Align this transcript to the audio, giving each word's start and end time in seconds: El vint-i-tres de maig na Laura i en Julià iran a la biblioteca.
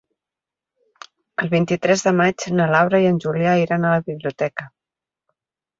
El 1.43 1.51
vint-i-tres 1.51 2.05
de 2.07 2.15
maig 2.23 2.47
na 2.57 2.69
Laura 2.75 3.05
i 3.05 3.09
en 3.13 3.21
Julià 3.27 3.55
iran 3.67 3.87
a 3.91 3.95
la 3.99 4.05
biblioteca. 4.11 4.71